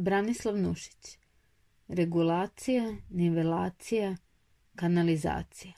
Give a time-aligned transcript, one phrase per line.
[0.00, 1.18] Branislav Nušić
[1.88, 4.16] Regulacija, nivelacija,
[4.76, 5.72] kanalizacija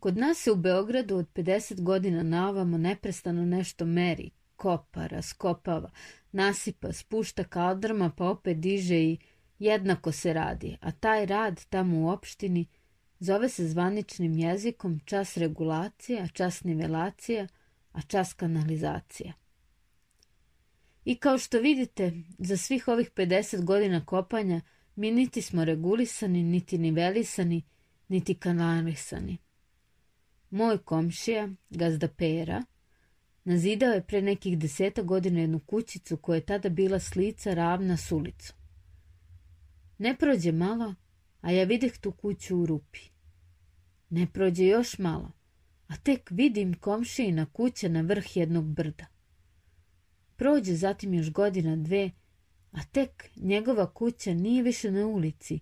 [0.00, 5.90] Kod nas se u Beogradu od 50 godina na ovamo neprestano nešto meri, kopa, raskopava,
[6.32, 9.18] nasipa, spušta kaldrma pa opet diže i
[9.58, 12.66] jednako se radi, a taj rad tamo u opštini
[13.20, 17.46] zove se zvaničnim jezikom čas regulacija, čas nivelacija,
[17.92, 19.32] a čas kanalizacija.
[21.10, 24.60] I kao što vidite, za svih ovih 50 godina kopanja
[24.96, 27.62] mi niti smo regulisani, niti nivelisani,
[28.08, 29.38] niti kanalisani.
[30.50, 32.62] Moj komšija, gazda Pera,
[33.44, 38.12] nazidao je pre nekih deseta godina jednu kućicu koja je tada bila slica ravna s
[38.12, 38.56] ulicom.
[39.98, 40.94] Ne prođe malo,
[41.40, 43.00] a ja videh tu kuću u rupi.
[44.10, 45.32] Ne prođe još malo,
[45.88, 49.19] a tek vidim komšijina kuća na vrh jednog brda.
[50.40, 52.10] Prođe zatim još godina dve,
[52.72, 55.60] a tek njegova kuća nije više na ulici,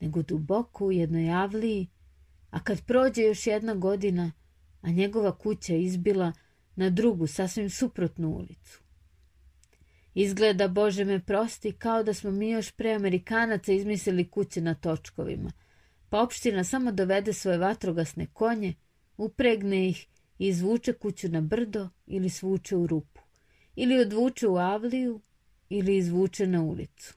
[0.00, 1.88] nego duboko u jednoj avliji,
[2.50, 4.32] a kad prođe još jedna godina,
[4.82, 6.32] a njegova kuća izbila
[6.76, 8.80] na drugu, sasvim suprotnu ulicu.
[10.14, 15.52] Izgleda, Bože me prosti, kao da smo mi još pre Amerikanaca izmislili kuće na točkovima,
[16.08, 18.74] pa opština samo dovede svoje vatrogasne konje,
[19.16, 20.06] upregne ih
[20.38, 23.19] i izvuče kuću na brdo ili svuče u rupu,
[23.76, 25.20] ili odvuče u avliju
[25.68, 27.14] ili izvuče na ulicu.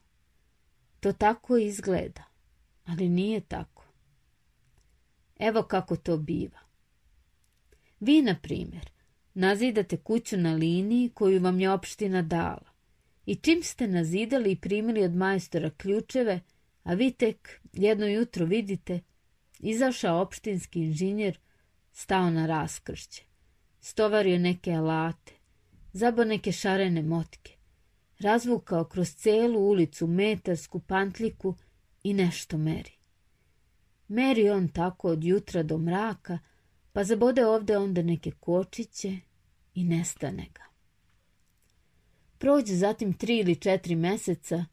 [1.00, 2.24] To tako izgleda,
[2.86, 3.86] ali nije tako.
[5.40, 6.60] Evo kako to biva.
[8.00, 8.90] Vi, na primjer,
[9.34, 12.74] nazidate kuću na liniji koju vam je opština dala.
[13.26, 16.40] I čim ste nazidali i primili od majstora ključeve,
[16.84, 19.00] a vi tek jedno jutro vidite,
[19.60, 21.40] izašao opštinski inženjer,
[21.92, 23.24] stao na raskršće,
[23.80, 25.34] stovario neke alate,
[25.94, 27.52] zabo neke šarene motke,
[28.20, 31.56] razvukao kroz celu ulicu metarsku pantljiku
[32.04, 32.92] i nešto meri.
[34.08, 36.40] Meri on tako od jutra do mraka,
[36.94, 39.18] pa zabode ovde onda neke kočiće
[39.74, 40.64] i nestane ga.
[42.38, 44.66] Prođe zatim tri ili četiri meseca,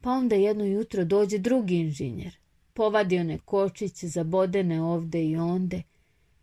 [0.00, 2.36] pa onda jedno jutro dođe drugi inženjer.
[2.72, 5.82] Povadi one kočiće, zabodene ovde i onde.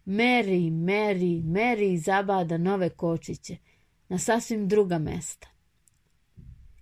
[0.05, 3.57] Meri, meri, meri i zabada nove kočiće
[4.09, 5.47] na sasvim druga mesta.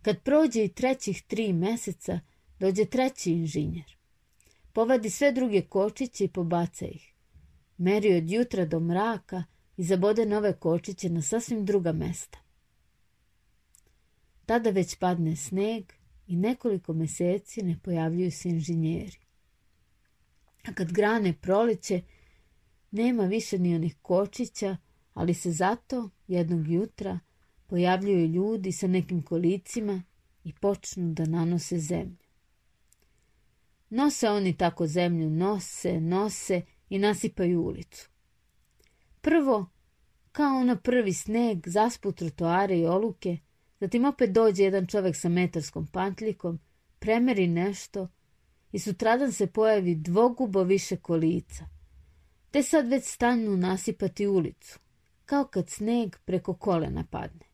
[0.02, 2.20] Kad prođe i trećih tri meseca,
[2.60, 3.98] dođe treći inženjer.
[4.74, 7.14] Povadi sve druge kočiće i pobaca ih.
[7.78, 9.44] Meri od jutra do mraka
[9.78, 12.38] i zabode nove kočiće na sasvim druga mesta.
[14.46, 15.84] Tada već padne sneg
[16.28, 19.18] i nekoliko meseci ne pojavljuju se inženjeri.
[20.68, 22.02] A kad grane proleće,
[22.92, 24.78] nema više ni onih kočića,
[25.14, 27.20] ali se zato jednog jutra
[27.68, 30.04] pojavljuju ljudi sa nekim kolicima
[30.44, 32.26] i počnu da nanose zemlju.
[33.90, 38.10] Nose oni tako zemlju, nose, nose i nasipaju ulicu.
[39.22, 39.66] Prvo,
[40.32, 43.38] kao na prvi sneg, zaspu trotoare i oluke,
[43.80, 46.60] zatim opet dođe jedan čovek sa metarskom pantlikom,
[47.00, 48.08] premeri nešto
[48.72, 51.66] i sutradan se pojavi dvogubo više kolica.
[52.52, 54.80] Te sad već stanju nasipati ulicu,
[55.26, 57.46] kao kad sneg preko kolena padne.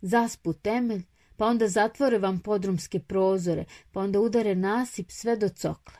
[0.00, 1.02] Zaspu temelj,
[1.36, 5.98] pa onda zatvore vam podrumske prozore, pa onda udare nasip sve do cokle.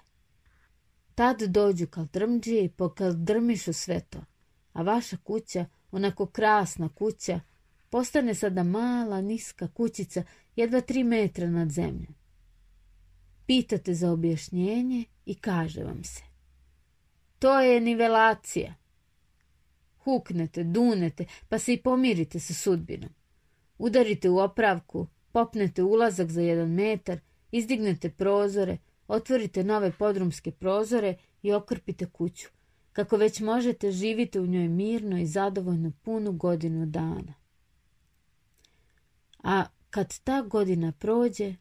[1.15, 4.25] Tad dođu kaldrmđije i pokaldrmišu sve to,
[4.73, 7.41] a vaša kuća, onako krasna kuća,
[7.91, 10.23] postane sada mala, niska kućica,
[10.57, 12.15] jedva tri metra nad zemljom.
[13.47, 16.23] Pitate za objašnjenje i kaže vam se.
[17.39, 18.75] To je nivelacija.
[20.07, 23.11] Huknete, dunete, pa se i pomirite sa sudbinom.
[23.79, 27.19] Udarite u opravku, popnete ulazak za jedan metar,
[27.53, 28.79] izdignete prozore,
[29.09, 32.49] otvorite nove podrumske prozore i okrpite kuću.
[32.93, 37.35] Kako već možete, živite u njoj mirno i zadovoljno punu godinu dana.
[39.43, 41.55] A kad ta godina prođe,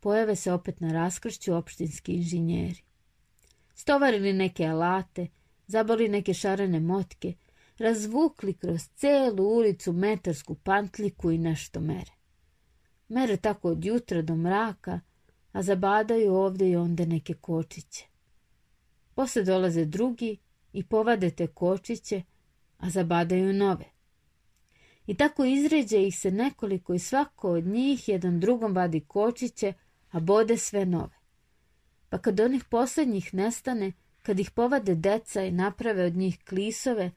[0.00, 2.82] pojave se opet na raskršću opštinski inženjeri.
[3.74, 5.26] Stovarili neke alate,
[5.66, 7.34] zaboli neke šarene motke,
[7.80, 12.12] razvukli kroz celu ulicu metarsku pantljiku i nešto mere.
[13.08, 15.00] Mere tako od jutra do mraka,
[15.52, 18.06] a zabadaju ovde i onda neke kočiće.
[19.14, 20.38] Posle dolaze drugi
[20.72, 22.22] i povade te kočiće,
[22.78, 23.84] a zabadaju nove.
[25.06, 29.72] I tako izređe ih se nekoliko i svako od njih jedan drugom vadi kočiće,
[30.10, 31.16] a bode sve nove.
[32.08, 33.92] Pa kad onih poslednjih nestane,
[34.22, 37.10] kad ih povade deca i naprave od njih klisove,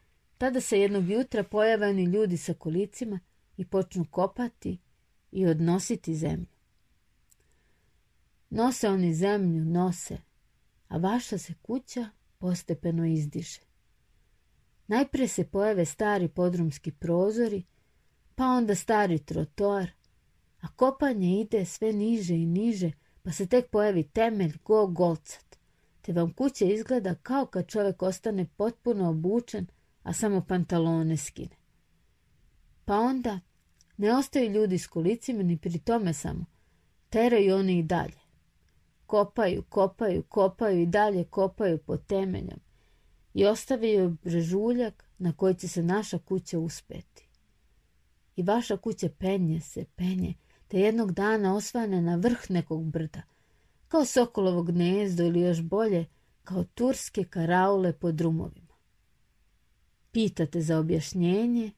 [0.44, 3.20] tada se jednog jutra pojave oni ljudi sa kolicima
[3.58, 4.78] i počnu kopati
[5.32, 6.56] i odnositi zemlju.
[8.50, 10.18] Nose oni zemlju, nose,
[10.88, 13.60] a vaša se kuća postepeno izdiže.
[14.88, 17.64] Najprije se pojave stari podrumski prozori,
[18.36, 19.92] pa onda stari trotoar,
[20.62, 22.92] a kopanje ide sve niže i niže,
[23.22, 25.58] pa se tek pojavi temelj go golcat,
[26.02, 29.68] te vam kuća izgleda kao kad čovjek ostane potpuno obučen,
[30.04, 31.56] a samo pantalone skine.
[32.86, 33.40] Pa onda
[33.98, 36.46] ne ostaju ljudi s kolicima ni pri tome samo,
[37.10, 38.24] teraju oni i dalje.
[39.06, 42.60] Kopaju, kopaju, kopaju i dalje kopaju pod temeljom
[43.34, 47.30] i ostavljaju brežuljak na koji će se naša kuća uspeti.
[48.36, 50.34] I vaša kuća penje se, penje,
[50.68, 53.22] te jednog dana osvane na vrh nekog brda,
[53.88, 56.06] kao sokolovo gnezdo ili još bolje,
[56.44, 58.63] kao turske karaule po drumovima.
[60.14, 61.72] Pitate za objašnjenje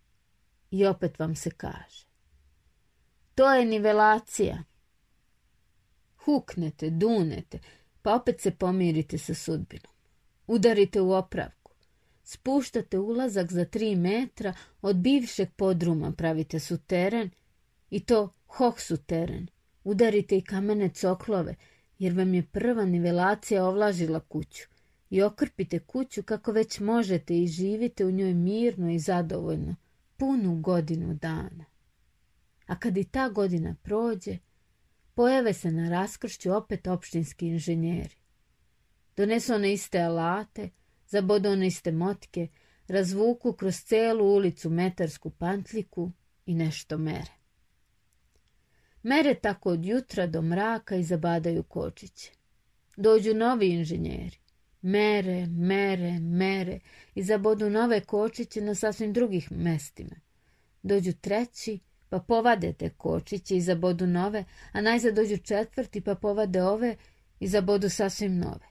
[0.72, 2.06] i opet vam se kaže.
[3.36, 4.64] To je nivelacija.
[6.18, 7.60] Huknete, dunete,
[8.02, 9.94] pa opet se pomirite sa sudbinom.
[10.48, 11.72] Udarite u opravku.
[12.24, 17.30] Spuštate ulazak za tri metra, od bivšeg podruma pravite teren
[17.90, 19.48] i to hoh teren.
[19.84, 21.56] Udarite i kamene coklove,
[22.00, 24.75] jer vam je prva nivelacija ovlažila kuću
[25.16, 29.76] i okrpite kuću kako već možete i živite u njoj mirno i zadovoljno,
[30.18, 31.66] punu godinu dana.
[32.66, 34.38] A kad i ta godina prođe,
[35.14, 38.16] pojave se na raskršću opet opštinski inženjeri.
[39.18, 40.70] Donesu one iste alate,
[41.08, 42.48] zabodu one iste motke,
[42.88, 46.12] razvuku kroz celu ulicu metarsku pantliku
[46.46, 47.34] i nešto mere.
[49.04, 52.32] Mere tako od jutra do mraka i zabadaju kočiće.
[52.98, 54.45] Dođu novi inženjeri.
[54.88, 56.80] Mere, mere, mere
[57.16, 60.16] i zabodu nove kočiće na sasvim drugih mestima.
[60.84, 61.80] Dođu treći,
[62.10, 66.96] pa povade te kočiće i zabodu nove, a najzad dođu četvrti, pa povade ove
[67.40, 68.68] i zabodu sasvim nove.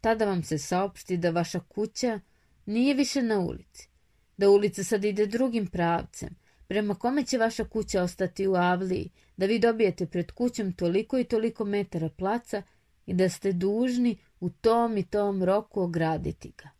[0.00, 2.20] Tada vam se saopšti da vaša kuća
[2.66, 3.88] nije više na ulici,
[4.36, 9.46] da ulica sad ide drugim pravcem, prema kome će vaša kuća ostati u avliji, da
[9.46, 12.62] vi dobijete pred kućom toliko i toliko metara placa
[13.06, 16.70] i da ste dužni u tom i tom roku ograditi ga.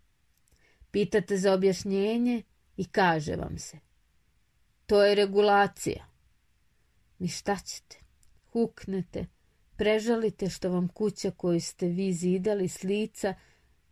[0.90, 2.42] Pitate za objašnjenje
[2.76, 3.78] i kaže vam se.
[4.86, 6.06] To je regulacija.
[7.18, 7.96] I šta ćete?
[8.52, 9.26] Huknete,
[9.76, 13.34] prežalite što vam kuća koju ste vi zidali s lica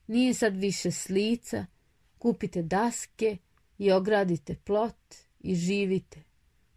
[0.06, 1.66] nije sad više slica,
[2.18, 3.36] kupite daske
[3.78, 6.22] i ogradite plot i živite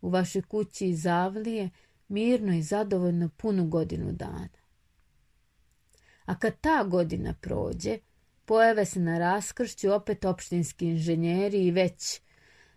[0.02, 1.70] u vašoj kući iz Avlije
[2.08, 4.67] mirno i zadovoljno punu godinu dana.
[6.28, 8.00] A kad ta godina prođe,
[8.46, 12.22] pojave se na raskršću opet opštinski inženjeri i već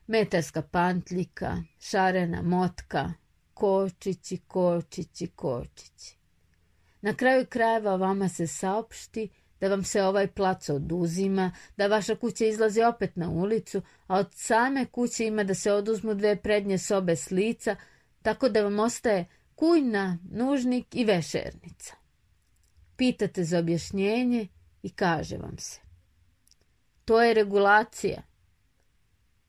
[0.07, 3.13] metarska pantljika, šarena motka,
[3.55, 6.17] kočići, kočići, kočići.
[7.01, 9.29] Na kraju krajeva vama se saopšti
[9.61, 14.29] da vam se ovaj plac oduzima, da vaša kuća izlazi opet na ulicu, a od
[14.35, 17.77] same kuće ima da se oduzmu dve prednje sobe s lica,
[18.23, 22.00] tako da vam ostaje kujna, nužnik i vešernica.
[23.01, 24.49] Pitate za objašnjenje
[24.83, 25.81] i kaže vam se.
[27.05, 28.23] To je regulacija.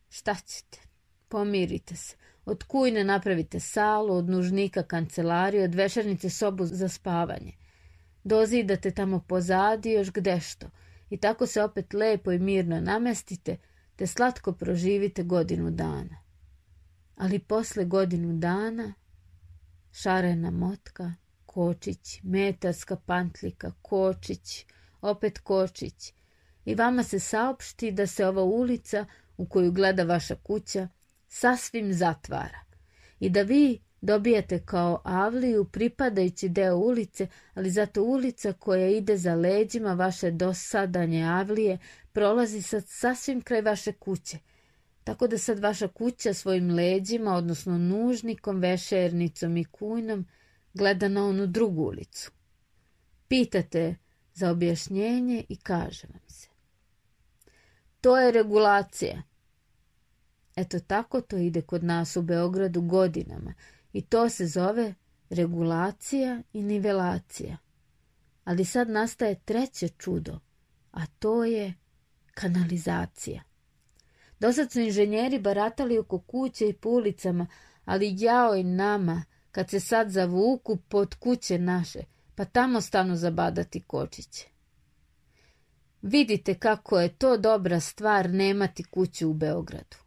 [0.09, 0.79] Šta ćete?
[1.27, 2.15] Pomirite se.
[2.45, 7.51] Od kujne napravite salu, od nužnika kancelariju, od vešernice sobu za spavanje.
[8.23, 10.69] Dozidate tamo pozadi još gdešto
[11.09, 13.57] i tako se opet lepo i mirno namestite
[13.95, 16.23] te slatko proživite godinu dana.
[17.15, 18.93] Ali posle godinu dana
[19.91, 21.13] šarena motka,
[21.53, 24.65] kočić, metarska pantlika, kočić,
[25.01, 26.13] opet kočić.
[26.65, 29.05] I vama se saopšti da se ova ulica
[29.37, 30.87] u koju gleda vaša kuća
[31.27, 32.59] sasvim zatvara
[33.19, 39.35] i da vi dobijate kao avliju pripadajući deo ulice, ali zato ulica koja ide za
[39.35, 41.77] leđima vaše dosadanje avlije
[42.11, 44.37] prolazi sad sasvim kraj vaše kuće,
[45.03, 50.25] tako da sad vaša kuća svojim leđima, odnosno nužnikom, vešernicom i kujnom,
[50.73, 52.31] gleda na onu drugu ulicu.
[53.27, 53.95] Pitate
[54.33, 56.47] za objašnjenje i kaže vam se.
[58.01, 59.21] To je regulacija.
[60.55, 63.53] Eto tako to ide kod nas u Beogradu godinama
[63.93, 64.93] i to se zove
[65.29, 67.57] regulacija i nivelacija.
[68.43, 70.39] Ali sad nastaje treće čudo,
[70.91, 71.73] a to je
[72.33, 73.43] kanalizacija.
[74.39, 77.47] Dosad su inženjeri baratali oko kuće i po ulicama,
[77.85, 81.99] ali jao i nama, kad se sad zavuku pod kuće naše,
[82.35, 84.47] pa tamo stanu zabadati kočiće.
[86.01, 89.97] Vidite kako je to dobra stvar nemati kuću u Beogradu.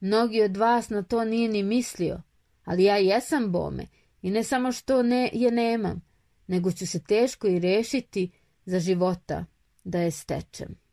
[0.00, 2.22] Mnogi od vas na to nije ni mislio,
[2.64, 3.86] ali ja jesam bome
[4.22, 6.02] i ne samo što ne je nemam,
[6.46, 8.30] nego ću se teško i rešiti
[8.64, 9.44] za života
[9.84, 10.89] da je stečem.